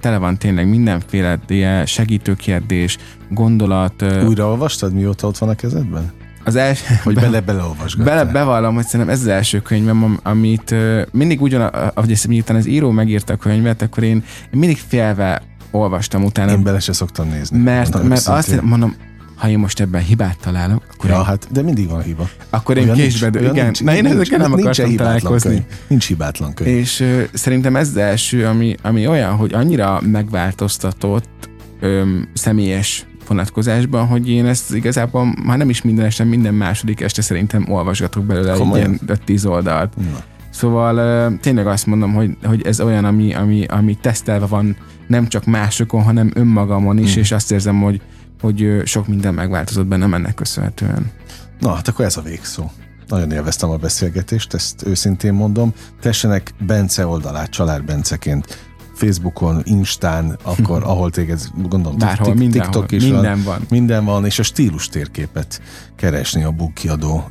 [0.00, 2.98] tele van tényleg mindenféle ilyen segítőkérdés,
[3.28, 4.04] gondolat.
[4.26, 6.12] Újraolvastad, mióta ott van a kezedben?
[6.44, 8.16] Az első, hogy bele beleolvasgattál.
[8.16, 10.74] Bele, bevallom, hogy szerintem ez az első könyvem, amit
[11.12, 14.16] mindig ugyan, ahogy ezt miután az író megírta a könyvet, akkor én,
[14.52, 16.50] én mindig félve olvastam utána.
[16.50, 17.58] Én bele se szoktam nézni.
[17.58, 18.94] Mert mert azt mondom,
[19.40, 22.28] ha én most ebben hibát találok, akkor ja, én, hát, de mindig van hiba.
[22.50, 23.64] Akkor én késbe, igen.
[23.64, 25.50] Nincs, Na, én ezekkel nem akartam találkozni.
[25.50, 25.62] Könyv.
[25.86, 26.76] Nincs hibátlan könyv.
[26.76, 31.48] És ö, szerintem ez az első, ami, ami olyan, hogy annyira megváltoztatott
[31.80, 37.22] ö, személyes vonatkozásban, hogy én ezt igazából már nem is minden este, minden második este
[37.22, 38.92] szerintem olvasgatok belőle Komolyan?
[38.92, 39.96] egy ilyen 10 oldalt.
[39.96, 40.22] Na.
[40.50, 44.76] Szóval tényleg azt mondom, hogy, hogy ez olyan, ami, ami, ami tesztelve van
[45.06, 47.22] nem csak másokon, hanem önmagamon is, hmm.
[47.22, 48.00] és azt érzem, hogy
[48.40, 51.10] hogy sok minden megváltozott bennem ennek köszönhetően.
[51.58, 52.70] Na, hát akkor ez a végszó.
[53.08, 55.72] Nagyon élveztem a beszélgetést, ezt őszintén mondom.
[56.00, 63.22] Tessenek Bence oldalát Csalár Benceként Facebookon, Instán, akkor ahol téged, gondolom, Bárhol, TikTok is minden
[63.22, 63.66] van, van.
[63.70, 65.60] Minden van, és a stílus térképet
[65.96, 67.30] keresni a book kiadó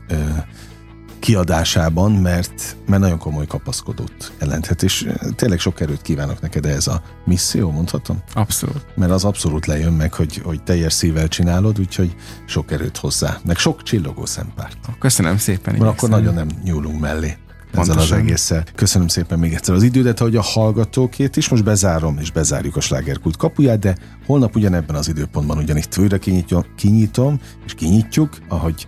[1.20, 6.88] kiadásában, mert, mert nagyon komoly kapaszkodót jelenthet, és eh, tényleg sok erőt kívánok neked ez
[6.88, 8.18] a misszió, mondhatom?
[8.34, 8.86] Abszolút.
[8.96, 13.58] Mert az abszolút lejön meg, hogy, hogy teljes szívvel csinálod, úgyhogy sok erőt hozzá, meg
[13.58, 14.78] sok csillogó szempárt.
[15.00, 15.76] Köszönöm szépen.
[15.76, 17.38] Mert akkor nagyon nem nyúlunk mellé
[17.72, 18.64] ezzel az egésszel.
[18.76, 21.50] Köszönöm szépen még egyszer az idődet, hogy a hallgatókét is.
[21.50, 26.66] Most bezárom és bezárjuk a slágerkult kapuját, de holnap ugyanebben az időpontban ugyanitt újra kinyitom,
[26.76, 28.88] kinyitom és kinyitjuk, ahogy